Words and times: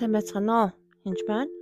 сайн 0.00 0.16
байцгаана 0.16 0.54
уу? 0.56 0.68
Хинж 1.04 1.20
байна. 1.28 1.52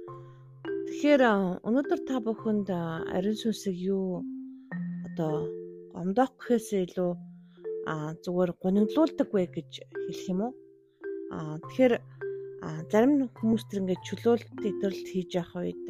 Тэгэхээр 0.87 1.22
өнөөдөр 1.66 2.00
та 2.06 2.22
бүхэнд 2.22 2.68
ариун 2.71 3.34
сүнсийг 3.34 3.75
юу 3.95 4.22
одоо 5.11 5.50
гомдоох 5.91 6.30
гэхээсээ 6.38 6.87
илүү 6.87 7.11
а 7.91 8.14
зүгээр 8.23 8.51
гонигдлуулдаг 8.62 9.29
вэ 9.34 9.43
гэж 9.56 9.70
хэлэх 9.82 10.30
юм 10.30 10.41
уу? 10.46 10.52
А 11.34 11.59
тэгэхээр 11.66 11.95
зарим 12.95 13.27
хүмүүс 13.38 13.62
тэр 13.66 13.80
ингээд 13.82 14.06
чөлөөлт 14.06 14.46
идэвхтэй 14.70 15.11
хийж 15.11 15.30
явах 15.43 15.59
үед 15.59 15.86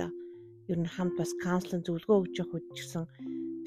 ер 0.72 0.78
нь 0.80 0.92
хамт 0.94 1.20
бас 1.20 1.36
каунслинг 1.44 1.84
зөвлөгөө 1.84 2.16
өгч 2.16 2.34
явах 2.40 2.56
үед 2.56 2.68
ч 2.72 2.78
гэсэн 2.80 3.04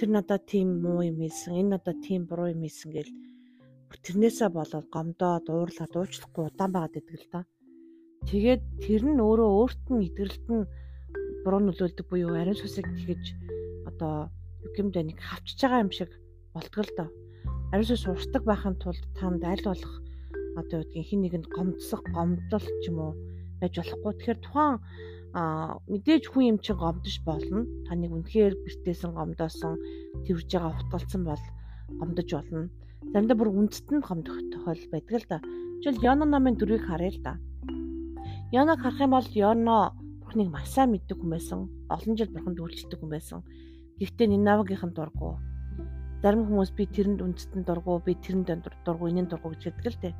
тэр 0.01 0.09
надад 0.09 0.41
тийм 0.49 0.81
муу 0.81 1.05
юм 1.05 1.21
хэлсэн, 1.21 1.53
энэ 1.53 1.71
надад 1.77 2.01
тийм 2.01 2.25
буруу 2.25 2.49
юм 2.49 2.65
хэлсэн 2.65 2.89
гэл 2.97 3.13
тэрнээсээ 4.05 4.49
болоод 4.57 4.87
гомдоод 4.89 5.45
уурлаад 5.53 5.93
уучлахгүй 5.93 6.43
удаан 6.49 6.71
байгаад 6.73 6.97
идэг 6.97 7.17
л 7.21 7.29
та. 7.29 7.41
Тэгээд 8.29 8.61
тэр 8.83 9.01
нь 9.09 9.19
өөрөө 9.21 9.49
өөрт 9.59 9.83
нь 9.89 10.05
идэвхтэй 10.07 10.57
нь 10.61 10.69
буруу 11.43 11.61
нөлөөлдөг 11.65 12.05
буюу 12.05 12.37
ариун 12.37 12.57
сүсэг 12.57 12.85
тэгэж 12.85 13.23
одоо 13.89 14.29
гэмдэ 14.77 15.01
нэг 15.01 15.17
хавчж 15.17 15.57
байгаа 15.57 15.83
юм 15.85 15.91
шиг 15.91 16.11
болтгол 16.53 16.89
доо. 16.97 17.09
Ариун 17.73 17.89
сүс 17.89 18.05
урсдаг 18.05 18.43
байхын 18.45 18.77
тулд 18.77 19.03
танд 19.17 19.41
аль 19.41 19.65
болох 19.65 19.93
одоо 20.59 20.79
юу 20.79 20.85
гэдгийг 20.85 21.07
хин 21.09 21.21
нэгэнд 21.25 21.47
гомдсох 21.49 22.03
гомдол 22.13 22.65
ч 22.81 22.83
юм 22.91 22.97
уу 23.01 23.13
байж 23.59 23.73
болохгүй. 23.77 24.11
Тэгэхээр 24.13 24.39
тухайн 24.45 24.77
мэдээж 25.91 26.23
хүн 26.27 26.43
юм 26.51 26.57
чинь 26.59 26.77
гомдож 26.77 27.15
болно. 27.23 27.63
Таныг 27.87 28.11
үнэхээр 28.11 28.53
бэртээсэн 28.63 29.11
гомдоосон 29.15 29.73
тэрж 30.27 30.49
байгаа 30.51 30.75
утгалцсан 30.75 31.23
бол 31.23 31.43
гомдож 31.99 32.29
болно. 32.35 32.69
Заримдаа 33.11 33.37
бүр 33.39 33.49
үндэст 33.49 33.87
нь 33.95 34.03
гомдох 34.03 34.37
тохиол 34.51 34.83
байдаг 34.91 35.15
л 35.17 35.27
да. 35.31 35.37
Жишээл 35.81 36.03
Йона 36.03 36.25
намын 36.27 36.59
дөрвийг 36.59 36.83
харъя 36.83 37.11
л 37.15 37.19
да. 37.23 37.33
Йоног 38.51 38.79
харах 38.81 38.99
юм 38.99 39.11
бол 39.11 39.27
Йоно 39.31 39.95
бурхныг 40.19 40.49
маш 40.51 40.67
сайн 40.67 40.91
мэддэг 40.91 41.17
хүн 41.17 41.29
байсан. 41.31 41.59
Олон 41.87 42.17
жил 42.19 42.27
бурханд 42.35 42.59
үйлчлдэг 42.59 42.99
хүн 42.99 43.09
байсан. 43.09 43.39
Гэхдээ 43.99 44.27
Нинавагийнхан 44.27 44.91
дургу. 44.91 45.39
Зарим 46.21 46.45
хүмүүс 46.45 46.75
би 46.75 46.83
тэрэнд 46.85 47.23
үндэстэн 47.23 47.63
дургу, 47.63 48.03
би 48.03 48.13
тэрэнд 48.13 48.51
дургу, 48.85 49.07
энэнд 49.07 49.31
дургу 49.31 49.55
гэж 49.55 49.71
хэлдэг 49.71 49.87
л 49.87 50.01
дээ. 50.03 50.13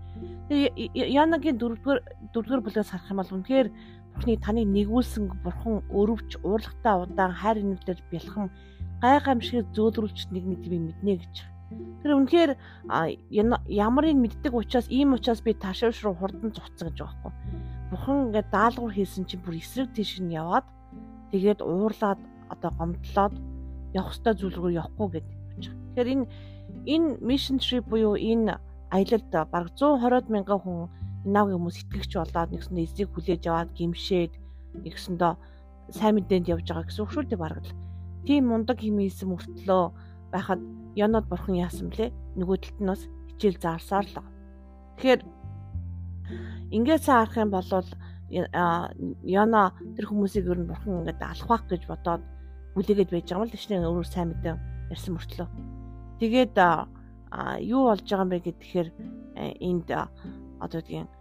Тэгээ 0.47 1.11
Янагийн 1.11 1.59
дөрөвдүгээр 1.59 1.99
дөрөвдүгээр 2.31 2.63
бүлгээс 2.63 2.89
харах 2.95 3.11
юм 3.11 3.19
бол 3.19 3.35
үнэхээр 3.35 3.67
бурхны 4.15 4.33
таныг 4.39 4.67
нэгүүлсэн 4.79 5.23
бурхан 5.43 5.83
өрөвч, 5.91 6.39
уурлагтай 6.41 6.95
удаан 7.03 7.35
хайр 7.35 7.57
инэвлэж 7.59 7.99
бэлхэн 8.09 8.47
гай 9.03 9.19
гамшиг 9.19 9.69
зөөлрүүлж 9.75 10.31
нэг 10.31 10.43
нэг 10.47 10.59
тийм 10.63 10.87
мэднэ 10.87 11.13
гэж. 11.19 11.35
Тэр 12.01 12.11
үнэхээр 12.17 12.51
ямарыг 13.69 14.17
мэддэг 14.17 14.53
учраас 14.53 14.87
ийм 14.89 15.13
учраас 15.13 15.41
би 15.45 15.53
таашааш 15.53 16.01
руу 16.03 16.15
хурдан 16.17 16.51
зуцсан 16.51 16.89
гэж 16.89 16.97
байгаа 16.99 17.21
байхгүй 17.23 17.71
Бурхан 17.91 18.31
ингээд 18.31 18.47
даалгавар 18.55 18.95
хийсэн 18.95 19.27
чинь 19.27 19.43
бүр 19.43 19.59
эсрэг 19.59 19.91
тийш 19.91 20.23
нь 20.23 20.31
яваад 20.31 20.63
тэгээд 21.35 21.59
уурлаад 21.59 22.19
одоо 22.47 22.71
гомдлоод 22.79 23.35
явах 23.91 24.15
ёстой 24.15 24.33
зүйл 24.39 24.55
рүү 24.55 24.79
явахгүй 24.79 25.07
гэдэг. 25.19 25.35
Тэгэхээр 25.59 26.11
энэ 26.15 26.25
энэ 26.87 27.09
mission 27.19 27.59
trip 27.59 27.83
буюу 27.91 28.15
энэ 28.15 28.55
аялалд 28.95 29.27
бараг 29.51 29.75
120 29.75 30.31
мянган 30.31 30.59
хүн 30.63 30.87
нав 31.27 31.51
хүмүүс 31.51 31.83
итгэгч 31.83 32.11
болоод 32.15 32.49
нэгсэндээ 32.55 32.87
эзийг 32.87 33.09
хүлээж 33.11 33.43
аваад 33.51 33.75
гимшээд 33.75 34.33
нэгсэндээ 34.87 35.33
сайн 35.91 36.15
мэдээнд 36.15 36.47
явж 36.47 36.65
байгаа 36.71 36.87
гэсэн 36.87 37.03
үг 37.03 37.11
шүү 37.11 37.27
дээ 37.27 37.43
бараг 37.43 37.63
л. 37.67 37.75
Тийм 38.23 38.47
мундаг 38.47 38.79
химээсэн 38.79 39.27
мөртлөө 39.27 39.83
байхад 40.31 40.63
Янод 40.95 41.25
бурхан 41.27 41.55
яасан 41.55 41.89
блэ? 41.91 42.11
Нөгөө 42.35 42.57
талд 42.61 42.79
нь 42.81 42.89
бас 42.91 43.01
хичээл 43.35 43.59
заарсаар 43.61 44.05
л. 44.07 44.23
Тэгэхээр 44.97 45.21
Ингээд 46.71 47.03
цаа 47.03 47.27
харах 47.27 47.37
юм 47.37 47.51
бол 47.51 47.67
Яна 49.27 49.75
тэр 49.99 50.05
хүмүүсийг 50.07 50.47
ер 50.47 50.59
нь 50.63 50.69
бурхан 50.71 51.03
ингээд 51.03 51.19
алхах 51.19 51.67
гэж 51.67 51.83
бодоод 51.83 52.23
бүлээгээд 52.79 53.11
байж 53.11 53.27
байгаа 53.27 53.43
юм 53.43 53.51
л 53.51 53.51
тийм 53.51 53.83
өөрөө 53.83 54.07
сайн 54.07 54.31
мэдэн 54.31 54.55
ярьсан 54.87 55.11
мөртлөө. 55.19 55.47
Тэгээд 56.23 56.55
юу 57.67 57.81
болж 57.91 58.07
байгаа 58.07 58.23
юм 58.23 58.31
бэ 58.31 58.39
гэхээр 58.39 58.87
энд 59.35 59.87
одоо 60.63 60.79
тийм 60.79 61.11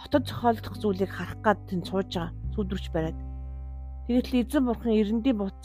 хотод 0.00 0.24
зохиолдох 0.24 0.80
зүйлийг 0.80 1.12
харах 1.12 1.36
гад 1.44 1.60
тэн 1.68 1.84
сууж 1.84 2.08
байгаа 2.08 2.32
сүдрвч 2.56 2.88
бариад. 2.88 3.20
Тэгээд 4.08 4.26
л 4.32 4.40
эзэн 4.40 4.64
бурхан 4.64 4.96
эрэндээ 4.96 5.34
бут 5.36 5.60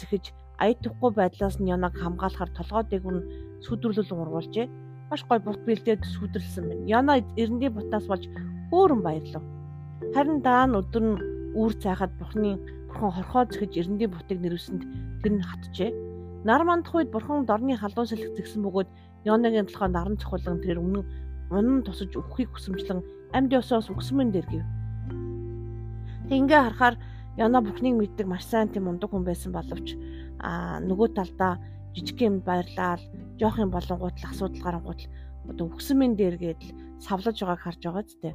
зэхэж 0.61 0.77
аятахгүй 0.91 1.11
байдлаас 1.15 1.59
нь 1.59 1.69
Янаг 1.69 1.93
хамгаалахар 1.97 2.49
толгой 2.53 2.83
дээгүр 2.89 3.15
нь 3.17 3.27
сүдрүүлэл 3.65 4.13
ургуулжээ. 4.13 4.67
Маш 5.09 5.25
гой 5.25 5.39
бут 5.39 5.59
бэлдээд 5.65 6.05
сүдрэлсэн 6.05 6.65
байна. 6.69 6.85
Яна 6.87 7.13
эрэндээ 7.35 7.69
бутаас 7.73 8.05
болж 8.07 8.29
өөрөн 8.71 9.01
баярлав. 9.01 9.43
Харин 10.13 10.41
даа 10.41 10.65
нь 10.67 10.77
өдөр 10.77 11.03
нь 11.03 11.17
үүр 11.57 11.73
цайхад 11.81 12.13
бурхны 12.17 12.61
бурхан 12.87 13.11
хорхоо 13.11 13.43
зөхөж 13.49 13.73
эрэндээ 13.73 14.09
бутыг 14.13 14.39
нэрвсэнд 14.41 14.83
тэр 15.21 15.33
нь 15.33 15.45
хатжээ. 15.49 15.91
Нар 16.45 16.63
мандах 16.63 16.95
үед 16.95 17.09
бурхан 17.11 17.45
дорны 17.45 17.75
халуун 17.77 18.07
сэлэх 18.07 18.37
згсэн 18.37 18.61
бөгөөд 18.63 18.89
Йонагийн 19.25 19.67
толгой 19.67 19.89
наран 19.89 20.17
цохолон 20.17 20.61
тэр 20.61 20.81
өмнө 20.81 21.01
унан 21.51 21.83
тусаж 21.85 22.13
өвхийг 22.15 22.49
хүсэмжлэн 22.53 23.01
амьд 23.33 23.51
ёсоос 23.53 23.89
үгсмэн 23.89 24.29
дээр 24.31 24.47
гив. 24.49 24.65
Тэг 26.29 26.37
ингээ 26.41 26.61
харахаар 26.63 26.95
Яна 27.37 27.61
бурхныг 27.63 27.95
мэддэг 27.95 28.27
маш 28.27 28.43
сайн 28.43 28.67
тийм 28.67 28.91
ундаг 28.91 29.07
хүн 29.11 29.23
байсан 29.23 29.55
боловч 29.55 29.95
аа 30.43 30.83
нөгөө 30.83 31.15
талдаа 31.15 31.53
жижиг 31.95 32.19
юм 32.27 32.43
баярлал 32.43 32.99
жоох 33.39 33.55
юм 33.59 33.71
болонгууд 33.71 34.15
л 34.19 34.29
асуудал 34.31 34.63
гарангууд 34.63 34.99
л 34.99 35.11
одоо 35.47 35.65
үгсмэн 35.71 36.15
дээр 36.19 36.35
гээд 36.43 36.61
савлаж 36.99 37.37
байгааг 37.39 37.61
харж 37.63 37.81
байгаа 37.83 38.03
зү. 38.03 38.31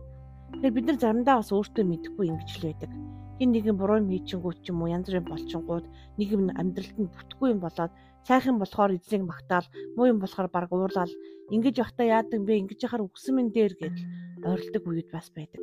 Тэгэхээр 0.57 0.75
бид 0.75 0.87
нар 0.87 0.99
заримдаа 1.01 1.37
бас 1.39 1.51
өөртөө 1.53 1.85
мэдэхгүй 1.85 2.27
ингэж 2.33 2.51
л 2.57 2.67
байдаг. 2.67 2.91
Хин 3.37 3.51
нэгэн 3.53 3.77
буруу 3.77 4.01
юм 4.01 4.09
хийчихэнгүүт 4.09 4.59
ч 4.65 4.67
юм 4.73 4.81
уу 4.81 4.89
янз 4.89 5.07
бүрийн 5.07 5.29
болчингууд 5.29 5.87
нэг 6.17 6.29
юм 6.33 6.43
амьдралд 6.57 6.97
нь 6.97 7.13
бүтггүй 7.13 7.49
юм 7.53 7.61
болоод 7.61 7.93
сайхан 8.25 8.57
болохоор 8.59 8.97
эзнийг 8.97 9.29
магтаал, 9.29 9.69
муу 9.95 10.09
юм 10.09 10.19
болохоор 10.25 10.49
баг 10.49 10.73
уурлал, 10.73 11.13
ингэж 11.53 11.75
явахтаа 11.79 12.07
яадаг 12.17 12.41
бэ? 12.43 12.65
Ингэж 12.65 12.81
яхаар 12.89 13.05
үгсэн 13.05 13.35
мэн 13.37 13.49
дээр 13.53 13.75
гэж 13.77 13.97
ойролдог 14.41 14.85
үед 14.89 15.09
бас 15.13 15.29
байдаг. 15.37 15.63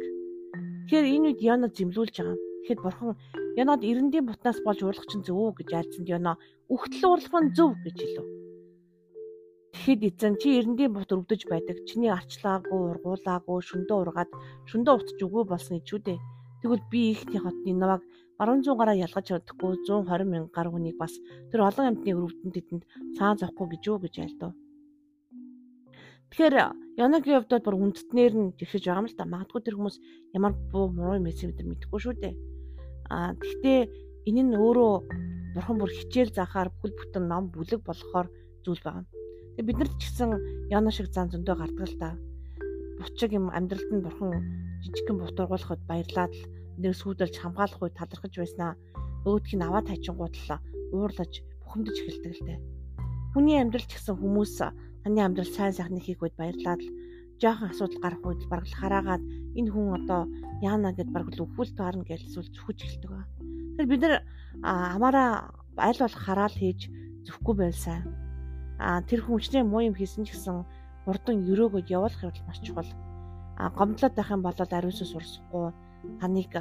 Тэгэхээр 0.85 1.05
энэ 1.17 1.27
үед 1.33 1.41
Яна 1.41 1.67
зэмлүүлж 1.73 2.15
байгаа. 2.21 2.52
Тэгэхэд 2.63 2.79
бурхан 2.79 3.19
Янад 3.59 3.83
эрэндийн 3.83 4.23
бутнаас 4.23 4.59
болж 4.63 4.79
уурлах 4.87 5.07
чинь 5.11 5.25
зөв 5.27 5.51
гэж 5.59 5.69
альцсанд 5.75 6.07
Яна 6.07 6.39
үхтэл 6.71 7.03
уурлах 7.11 7.43
нь 7.43 7.51
зөв 7.51 7.75
гэж 7.83 7.97
хэлв. 7.99 8.27
Тэгэхэд 9.75 10.01
эзэн 10.07 10.33
чи 10.39 10.47
эрэндийн 10.63 10.95
бут 10.95 11.11
өвдөж 11.11 11.41
байдаг. 11.51 11.83
Чиний 11.83 12.07
арчлаагүй, 12.07 12.81
ургуулаагүй, 12.95 13.59
шөндөө 13.67 13.97
ургаад, 13.99 14.31
шөндөө 14.71 14.93
утж 14.95 15.19
өгөө 15.19 15.43
болсон 15.51 15.83
ичүү 15.83 15.99
дээ. 16.07 16.19
Тэгвэл 16.63 16.87
би 16.87 17.01
ихний 17.11 17.43
хотны 17.43 17.75
наваг 17.75 18.01
баруун 18.39 18.63
зүүн 18.63 18.79
гараа 18.79 18.95
ялгаж 18.95 19.25
чадахгүй 19.27 19.83
120 19.83 20.31
мянга 20.31 20.55
гар 20.55 20.71
хүнийг 20.71 20.95
бас 20.95 21.13
тэр 21.51 21.67
олон 21.67 21.85
амьтны 21.91 22.15
өрөвдөн 22.15 22.51
тэдэнд 22.55 22.83
цаан 23.19 23.35
зовхгүй 23.43 23.67
гэж 23.75 23.83
юу 23.91 23.97
гэж 23.99 24.15
айлдав. 24.23 24.51
Тэгэхээр 26.33 26.73
Янагийн 26.97 27.45
хувьд 27.45 27.61
бүр 27.61 27.77
үндэстнэр 27.77 28.33
нь 28.33 28.53
жигшиж 28.57 28.89
байгаа 28.89 29.05
юм 29.05 29.09
л 29.09 29.13
та. 29.13 29.29
Магадгүй 29.29 29.61
тэр 29.69 29.77
хүмүүс 29.77 29.97
ямар 30.33 30.57
буу 30.73 30.89
муу 30.89 31.13
юм 31.13 31.29
эсэ 31.29 31.45
мэдэр 31.45 31.69
мэдэхгүй 31.69 31.99
шүү 32.01 32.13
дээ. 32.17 32.33
Аа 33.13 33.37
гэхдээ 33.37 33.79
энэ 34.33 34.41
нь 34.41 34.57
өөрөө 34.57 34.93
бурхан 35.53 35.77
бүр 35.77 35.93
хичээл 35.93 36.33
заахаар 36.33 36.73
бүхэл 36.73 36.97
бүтэн 36.97 37.29
ном 37.29 37.53
бүлэг 37.53 37.85
болохоор 37.85 38.33
зүйл 38.65 38.81
байна. 38.81 39.05
Тэгээ 39.61 39.67
бид 39.69 39.77
нарт 39.77 39.93
ч 40.01 40.01
гэсэн 40.09 40.29
яна 40.73 40.89
шиг 40.89 41.13
зан 41.13 41.29
зөндөө 41.29 41.53
гардаг 41.53 41.85
л 41.85 41.97
да. 42.01 42.17
Бучиг 42.97 43.29
юм 43.37 43.53
амьдралд 43.53 43.89
нь 43.93 44.01
бурхан 44.01 44.33
жижигхэн 44.81 45.21
бутургуулахад 45.21 45.81
баярлаад 45.85 46.33
л 46.33 46.45
нэг 46.81 46.97
сүйдэлж 46.97 47.37
хамгаалах 47.37 47.77
үе 47.77 47.93
талархаж 47.93 48.33
байснаа 48.33 48.73
өөдг 49.29 49.53
нь 49.53 49.65
аваад 49.69 49.85
хайчингууд 49.85 50.33
л 50.33 50.49
уурлаж 50.97 51.45
бухимдаж 51.61 51.97
эхэлдэг 52.01 52.33
л 52.41 52.45
дээ. 52.49 52.59
Хүний 53.37 53.61
амьдрал 53.61 53.85
ч 53.85 54.01
гэсэн 54.01 54.17
хүмүүс 54.17 54.57
таны 55.03 55.19
амьдрал 55.21 55.51
сайн 55.51 55.73
сайхны 55.75 55.99
хийх 55.99 56.23
үед 56.23 56.35
баярлаад 56.39 56.81
л 56.81 56.91
жоохон 57.41 57.69
асуудал 57.71 57.99
гарах 58.03 58.23
үед 58.23 58.41
бараг 58.49 58.67
л 58.67 58.79
хараагаад 58.79 59.23
энэ 59.59 59.69
хүн 59.71 59.87
одоо 59.99 60.21
яана 60.63 60.95
гэд 60.95 61.09
бараг 61.11 61.29
л 61.35 61.43
өвхөл 61.43 61.71
таарна 61.75 62.03
гэж 62.07 62.21
эсвэл 62.23 62.49
зүхэж 62.55 62.77
эхэлдэг 62.83 63.11
ба. 63.11 63.27
Тэгэхээр 63.75 63.91
бид 63.91 64.01
нар 64.01 64.15
амаараа 64.63 65.29
аль 65.77 65.99
болох 65.99 66.21
хараал 66.23 66.55
хийж 66.55 66.87
зүхгүй 67.27 67.55
байлсаа 67.59 67.99
а 68.79 69.01
тэр 69.01 69.21
хүнчний 69.23 69.63
муу 69.63 69.81
юм 69.83 69.95
хийсэн 69.95 70.25
ч 70.25 70.33
гэсэн 70.33 70.63
хурдан 71.05 71.43
өрөөгөө 71.51 71.83
явуулах 71.87 72.23
явдал 72.23 72.47
маш 72.47 72.59
чухал. 72.63 72.89
А 73.59 73.69
гомдлоод 73.69 74.15
байх 74.15 74.29
юм 74.31 74.41
бол 74.43 74.55
ариусаа 74.55 75.07
сурсахгүй 75.07 75.71
таныг 76.19 76.51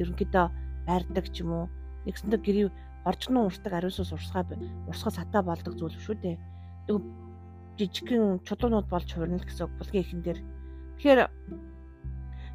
ерөнхийдөө 0.00 0.46
байрдаг 0.86 1.26
ч 1.34 1.42
юм 1.42 1.50
уу 1.52 1.66
нэгсэндээ 2.06 2.40
гэрээ 2.42 2.68
орчноо 3.04 3.44
уртаг 3.46 3.72
ариусаа 3.76 4.06
сурсгаа 4.08 4.44
урсгал 4.88 5.18
хатаа 5.18 5.42
болдог 5.42 5.74
зүйл 5.76 5.96
шүү 6.00 6.16
дээ. 6.22 6.36
Тэг 6.86 6.96
жижигхэн 7.78 8.42
чулуунууд 8.46 8.86
болж 8.90 9.08
хурна 9.12 9.38
л 9.38 9.48
гэсэн 9.48 9.68
булгийн 9.78 10.04
ихэн 10.04 10.20
дээр. 10.22 10.40
Тэгэхээр 10.98 11.20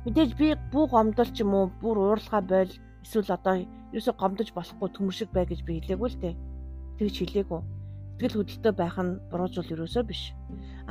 мэдээж 0.06 0.32
би 0.40 0.48
бүү 0.72 0.86
гомдол 0.94 1.30
ч 1.36 1.38
юм 1.44 1.52
уу 1.56 1.66
бүр 1.82 1.98
ууралгаа 2.00 2.42
бойл 2.42 2.74
эсвэл 3.04 3.36
одоо 3.36 3.56
ерөөсө 3.92 4.14
гомдож 4.16 4.50
болохгүй 4.56 4.90
төмөршиг 4.96 5.30
бай 5.36 5.46
гэж 5.48 5.60
би 5.68 5.80
хэлээгүй 5.80 6.10
л 6.10 6.22
дээ. 6.22 6.36
Тэгж 6.98 7.16
хэлээгүй 7.20 7.62
сэтгэл 8.20 8.44
хөдлөлтөй 8.44 8.74
байх 8.76 8.98
нь 9.00 9.16
буруу 9.32 9.48
зүйл 9.48 9.74
ерөөсөө 9.80 10.04
биш. 10.04 10.36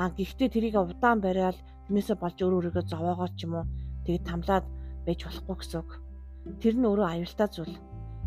А 0.00 0.08
гэхдээ 0.16 0.48
тэрийг 0.48 0.80
удаан 0.80 1.20
бариад 1.20 1.60
тэрнээсээ 1.84 2.16
болж 2.16 2.40
өөр 2.40 2.56
өөрийгөө 2.72 2.84
зовоогоо 2.88 3.28
ч 3.36 3.44
юм 3.44 3.52
уу 3.60 3.64
тэгээд 4.08 4.24
тамлаад 4.24 4.64
байж 5.04 5.20
болохгүй 5.28 5.56
гэсэн 5.60 5.80
үг. 5.84 5.90
тэр 6.64 6.74
нь 6.80 6.88
өөрөө 6.88 7.04
аюултай 7.12 7.48
зүйл. 7.52 7.76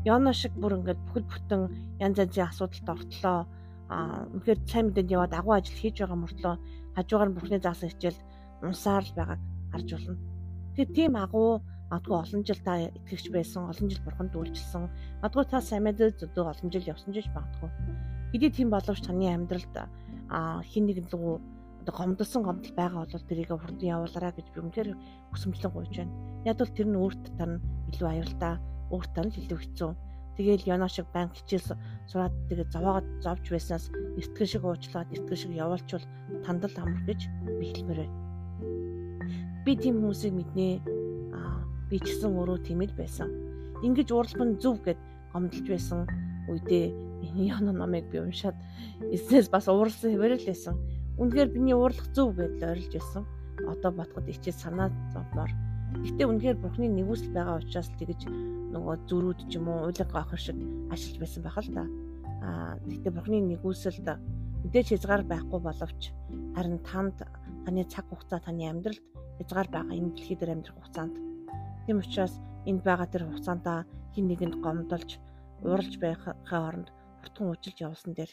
Яна 0.06 0.32
шиг 0.38 0.54
бүр 0.54 0.78
ингээд 0.78 1.02
бүхэл 1.02 1.30
бүтэн 1.34 1.62
янз 1.98 2.18
янзын 2.22 2.46
асуудалд 2.46 2.90
ортлоо. 2.94 3.40
Үнэхээр 3.92 4.60
сайн 4.66 4.86
мэдээд 4.88 5.14
яваад 5.16 5.34
агуу 5.36 5.54
ажил 5.60 5.76
хийж 5.76 5.96
байгаа 6.00 6.20
мөртлөө 6.24 6.56
хажуугаар 6.96 7.30
нь 7.30 7.36
бурхны 7.36 7.58
заасан 7.60 7.92
хичээл 7.92 8.20
унсаар 8.64 9.04
л 9.04 9.18
байгааг 9.20 9.42
харж 9.72 9.88
болно. 9.92 10.16
Тэгэхээр 10.72 10.96
тийм 10.96 11.14
агуу 11.20 11.60
Магадгүй 11.92 12.16
олон 12.24 12.44
жил 12.48 12.62
та 12.64 12.88
итгэгч 12.88 13.36
байсан, 13.36 13.68
олон 13.68 13.92
жил 13.92 14.00
бурханд 14.08 14.32
үйлчилсэн. 14.32 14.88
Магадгүй 15.20 15.46
та 15.52 15.60
сайн 15.60 15.84
мэдээ 15.84 16.24
зөв 16.24 16.32
олон 16.40 16.72
жил 16.72 16.88
явсан 16.88 17.12
ч 17.12 17.28
магадгүй. 17.36 17.68
Хэдий 18.32 18.52
тийм 18.56 18.72
боловч 18.72 19.04
таны 19.04 19.28
амьдралд 19.28 19.76
хин 20.72 20.88
нэгэн 20.88 21.12
лгүү 21.12 21.36
одоо 21.84 21.92
гомдсон 21.92 22.48
гомдол 22.48 22.74
байгаа 22.80 23.04
бол 23.04 23.28
тэрийг 23.28 23.52
хурдан 23.52 23.92
явуулаарай 23.92 24.32
гэж 24.32 24.48
би 24.56 24.60
үнээр 24.64 24.90
хүсэмжлэн 25.36 25.74
гуйж 25.76 25.94
байна. 26.00 26.16
Яг 26.48 26.56
бол 26.64 26.72
тэр 26.72 26.88
нь 26.88 26.96
өөрт 26.96 27.24
тань 27.36 27.60
илүү 27.92 28.08
аюултай, 28.08 28.56
өөрт 28.88 29.12
тань 29.12 29.36
илүү 29.36 29.60
хэцүү. 29.60 29.92
Тэгээл 30.38 30.68
Яна 30.68 30.88
шиг 30.88 31.08
банк 31.12 31.36
хичээл 31.36 31.76
сураад 32.08 32.34
тэгээ 32.48 32.72
зовоогод 32.72 33.08
зовж 33.20 33.46
байснаас 33.52 33.92
эртгэн 34.20 34.48
шиг 34.48 34.64
уучлаад 34.64 35.12
эртгэн 35.12 35.38
шиг 35.38 35.52
явуулчвал 35.52 36.06
тандал 36.46 36.76
амар 36.80 37.04
гэж 37.04 37.28
би 37.60 37.66
хэлмээр 37.76 38.00
байна. 38.08 38.18
Би 39.66 39.72
тийм 39.76 40.00
хүмүүсийг 40.00 40.34
мэднэ 40.34 40.68
би 41.92 41.98
ч 42.00 42.16
гэсэн 42.16 42.32
өөрөө 42.32 42.60
тийм 42.64 42.80
л 42.88 42.96
байсан. 42.96 43.28
Ингиж 43.84 44.08
нь 44.08 44.60
зөв 44.64 44.80
гэд 44.80 45.00
гомдолж 45.36 45.68
байсан 45.68 46.08
үедээ 46.48 46.86
энэ 47.28 47.52
яна 47.52 47.72
номыг 47.76 48.08
би 48.08 48.24
уншаад 48.24 48.56
эснээс 49.12 49.52
бас 49.52 49.68
ууралсан 49.68 50.16
хэвээр 50.16 50.40
л 50.40 50.48
байсан. 50.48 50.76
Үнэхээр 51.20 51.50
биний 51.52 51.76
уурлах 51.76 52.08
зөв 52.16 52.40
гэдэл 52.40 52.72
ойрлж 52.72 52.94
байсан. 52.96 53.24
Одоо 53.68 53.92
бодоход 53.92 54.32
ичээ 54.32 54.56
санаа 54.56 54.88
зовмоор. 55.12 55.52
Гэтэ 56.00 56.24
үнэхээр 56.24 56.58
бурхны 56.64 56.88
нэгүсэл 56.88 57.36
байгаа 57.36 57.60
учраас 57.60 57.90
тэгэж 58.00 58.22
нөгөө 58.72 58.96
зүрүүд 59.10 59.40
ч 59.52 59.60
юм 59.60 59.68
уу 59.68 59.92
уйлаг 59.92 60.10
гоохор 60.12 60.40
шиг 60.40 60.58
ашиглаж 60.94 61.20
байсан 61.20 61.42
байх 61.44 61.58
л 61.60 61.70
та. 61.76 61.84
Аа 62.46 62.74
гэтэ 62.88 63.10
бурхны 63.12 63.38
нэгүсэлд 63.52 64.08
мэдээж 64.64 64.88
хязгаар 64.96 65.24
байхгүй 65.28 65.60
боловч 65.60 66.02
харин 66.56 66.80
танд 66.88 67.18
таны 67.66 67.84
цаг 67.92 68.06
хугацаа 68.08 68.40
таны 68.40 68.64
амьдралд 68.72 69.04
хязгаар 69.38 69.68
байгаа 69.68 69.98
энэ 69.98 70.14
дэлхий 70.16 70.38
дээр 70.40 70.54
амьдрах 70.56 70.78
хугацаанд 70.80 71.16
Тийм 71.86 71.98
учраас 71.98 72.34
энд 72.70 72.82
байгаа 72.86 73.08
тэр 73.10 73.26
хугацаанд 73.26 73.66
хин 74.14 74.26
нэгэнд 74.30 74.56
гомдолж 74.64 75.10
уралж 75.66 75.94
байхаа 75.98 76.62
оронд 76.70 76.94
хурдхан 77.20 77.50
уужилж 77.50 77.78
явуулсан 77.82 78.14
дээр 78.14 78.32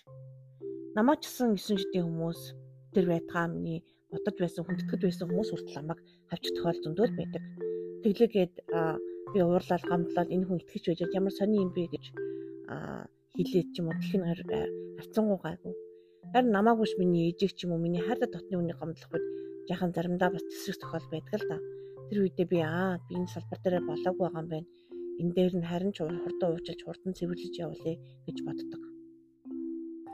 намаач 0.97 1.23
гэсэн 1.25 1.57
9 1.57 1.81
жилийн 1.81 2.07
хүмүүс 2.07 2.41
тэр 2.93 3.05
байтгаа 3.09 3.47
миний 3.49 3.81
бодож 4.11 4.37
байсан 4.41 4.65
хүндэтгэд 4.65 5.03
байсан 5.05 5.27
хүмүүс 5.29 5.51
хүртэл 5.53 5.79
намайг 5.79 6.01
хавчих 6.31 6.53
тохиол 6.57 6.81
зөндөл 6.85 7.13
байдаг. 7.19 7.43
Тэглээгээд 8.05 8.55
би 9.33 9.39
уурлал 9.45 9.85
гомдлол 9.91 10.35
энэ 10.35 10.47
хүн 10.49 10.61
итгэж 10.63 10.85
байж 10.89 11.01
ямар 11.13 11.35
сони 11.37 11.61
юм 11.65 11.71
бэ 11.77 11.85
гэж 11.93 12.05
хэлээд 13.37 13.69
ч 13.73 13.77
юм 13.81 13.89
уу 13.89 13.97
гэх 14.01 14.15
нь 14.17 14.29
харцангуу 14.99 15.39
гайгүй. 15.45 15.75
Харин 16.33 16.53
намаагүй 16.57 16.87
ш 16.89 16.95
миний 17.01 17.29
ээжийг 17.29 17.53
ч 17.57 17.65
юм 17.65 17.73
уу 17.77 17.85
миний 17.85 18.03
хайртай 18.05 18.29
дотны 18.33 18.55
үнийг 18.57 18.79
гомдлох 18.81 19.13
үед 19.13 19.27
яхан 19.75 19.93
заримдаа 19.93 20.31
бас 20.33 20.45
тэсрэх 20.49 20.81
тохиол 20.81 21.07
байдаг 21.13 21.41
л 21.41 21.49
да. 21.49 21.57
Тэр 22.09 22.19
үедээ 22.25 22.49
би 22.53 22.59
аа 22.65 22.97
би 23.07 23.13
энэ 23.21 23.33
салбар 23.33 23.61
дээр 23.61 23.85
болоогүй 23.85 24.25
байгаа 24.25 24.43
юм 24.43 24.49
байна. 24.53 24.69
Энэ 25.21 25.35
дээр 25.37 25.55
нь 25.61 25.69
харин 25.71 25.93
ч 25.93 25.99
хурдан 26.01 26.49
уучлж 26.53 26.81
хурдан 26.83 27.13
цэвэрлэж 27.19 27.55
явуулъя 27.65 27.97
гэж 28.27 28.37
боддог. 28.47 28.83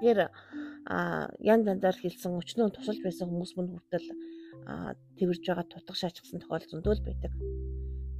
Тэгэхээр 0.03 0.21
а 0.87 1.29
янз 1.41 1.65
янзаар 1.67 1.97
хэлсэн 1.97 2.37
өчнөө 2.41 2.69
тусалж 2.77 3.01
байсан 3.05 3.29
хүмүүс 3.29 3.53
мөн 3.57 3.69
хүртэл 3.73 4.09
тэрж 5.17 5.43
байгаа 5.47 5.67
тутах 5.69 5.97
шаачсан 5.97 6.41
тохиолдол 6.41 6.73
зөндөл 6.73 7.05
байдаг. 7.05 7.33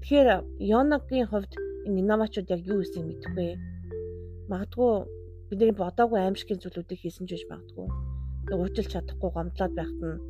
Тэгэхээр 0.01 0.29
Йонагийн 0.61 1.29
хувьд 1.29 1.53
энэ 1.87 2.01
инновачууд 2.01 2.49
яг 2.53 2.61
юу 2.69 2.81
гэсэн 2.81 3.05
мэдэхгүй. 3.09 3.51
Магадгүй 4.53 4.93
бидний 5.49 5.73
бодоогүй 5.73 6.21
аимшигын 6.21 6.61
зүйлүүдийг 6.61 7.01
хийсэн 7.01 7.25
ч 7.29 7.37
гэж 7.37 7.43
магадгүй. 7.49 7.89
Уучлж 8.53 8.89
чадахгүй 8.93 9.31
гомдлоод 9.33 9.73
байхад 9.77 10.01
нь 10.05 10.23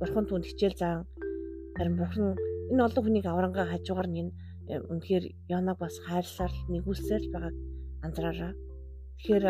бурхан 0.00 0.24
түнд 0.28 0.44
хичээл 0.48 0.76
заан 0.76 1.08
харин 1.76 1.96
бурхан 1.96 2.36
энэ 2.70 2.84
олон 2.84 3.02
хүнийг 3.04 3.26
аврангаа 3.28 3.66
хажуугаар 3.72 4.08
нь 4.12 4.32
э, 4.68 4.80
үнэхээр 4.92 5.24
Йонаг 5.52 5.76
бас 5.80 5.96
хайрлаар 6.04 6.52
нэгүүлсээр 6.72 7.24
байгааг 7.32 7.56
анзаараа. 8.04 8.52
Тэгэхээр 9.16 9.44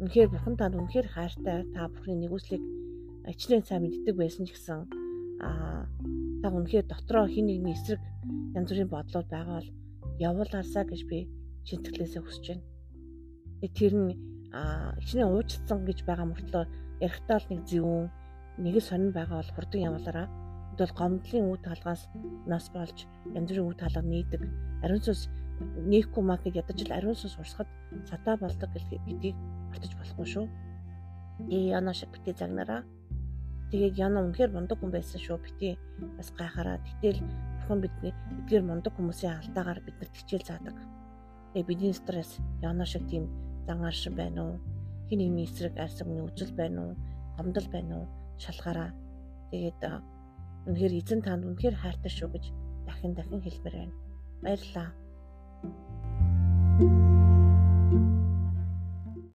үнэхээр 0.00 0.32
бурхан 0.32 0.56
танд 0.56 0.74
үнэхээр 0.80 1.08
хайртай 1.12 1.68
та 1.76 1.88
бурхны 1.92 2.16
нэгүслийг 2.16 2.62
ичнээн 3.28 3.64
сайн 3.68 3.84
мэддэг 3.84 4.16
байсан 4.16 4.48
ч 4.48 4.56
гэсэн 4.56 4.88
аа 5.44 5.84
та 6.40 6.48
үнэхээр 6.48 6.86
дотроо 6.88 7.28
хин 7.28 7.46
нэгний 7.52 7.76
эсрэг 7.76 8.00
янз 8.56 8.68
бүрийн 8.72 8.88
бодлууд 8.88 9.28
байгаа 9.28 9.60
бол 9.60 9.70
явуулаасаа 10.16 10.84
гэж 10.88 11.00
би 11.04 11.28
шинтгэлээсээ 11.68 12.22
хүсэж 12.24 12.44
байна. 12.48 12.64
Тэр 13.76 13.92
нь 14.00 14.16
ичнээн 15.04 15.32
уучдсан 15.36 15.84
гэж 15.84 15.98
байгаа 16.08 16.26
мөртлөө 16.32 16.64
ярихтаа 17.04 17.38
л 17.44 17.50
нэг 17.52 17.60
зөвүүн 17.68 18.08
нэг 18.64 18.74
л 18.80 18.88
сонирн 18.88 19.12
байгаа 19.12 19.38
бол 19.44 19.54
хурдан 19.54 19.84
явуулаараа 19.88 20.28
бол 20.80 20.92
гомдлын 20.96 21.44
үе 21.44 21.60
талгаас 21.60 22.08
нас 22.48 22.72
болж 22.72 23.04
янз 23.36 23.48
бүрийн 23.52 23.68
үе 23.68 23.76
талга 23.76 24.00
нийдэг. 24.00 24.40
Ариун 24.80 25.04
сүнс 25.04 25.28
нээхгүй 25.60 26.22
маа 26.24 26.38
гэж 26.40 26.54
ядаж 26.62 26.78
л 26.84 26.96
ариун 26.96 27.16
сүнс 27.16 27.36
урсахад 27.40 27.68
сатаа 28.08 28.36
болдог 28.40 28.70
гэдгийг 28.72 29.36
мартаж 29.70 29.92
болохгүй 29.96 30.26
шүү. 30.26 30.46
Тэгээ 31.48 31.72
яна 31.76 31.92
шиг 31.94 32.10
битээ 32.12 32.34
загнараа. 32.36 32.82
Тэгээд 33.70 33.98
яна 34.00 34.24
үнэхээр 34.24 34.52
мундаг 34.52 34.78
хүн 34.80 34.92
байсан 34.92 35.20
шүү. 35.20 35.38
Битээ 35.40 35.74
бас 36.16 36.28
гайхаараа. 36.32 36.80
Гэтэл 36.80 37.20
бурхан 37.20 37.80
бидний 37.80 38.12
эдгээр 38.12 38.64
мундаг 38.66 38.92
хүмүүсийн 38.96 39.40
алдаагаар 39.40 39.80
биднэрт 39.84 40.14
хичээл 40.16 40.48
заадаг. 40.48 40.76
Тэгээ 41.54 41.68
бидний 41.68 41.94
стресс 41.94 42.40
яна 42.60 42.84
шиг 42.84 43.04
тийм 43.08 43.28
зангаршин 43.68 44.14
байна 44.16 44.40
уу? 44.44 44.56
Хин 45.08 45.18
нэгний 45.20 45.44
эсрэг 45.44 45.76
арьс 45.76 46.00
өгний 46.02 46.24
үзэл 46.24 46.52
байна 46.56 46.78
уу? 46.82 46.92
Гомдол 47.36 47.68
байна 47.72 47.92
уу? 48.00 48.06
Шалгаараа. 48.40 48.90
Тэгээд 49.50 49.80
Үнэхээр 50.68 50.92
эзэн 51.00 51.20
танд 51.24 51.48
үнэхээр 51.48 51.76
хайртай 51.80 52.12
шүү 52.12 52.28
гэж 52.36 52.44
дахин 52.84 53.16
дахин 53.16 53.40
хэлмээр 53.40 53.76
байна. 53.80 53.94
Баярлалаа. 54.44 54.88
Thank 55.62 55.74
you 56.80 57.19